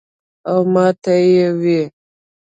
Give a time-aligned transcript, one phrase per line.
[0.49, 1.91] او ماته ئې وې ـ"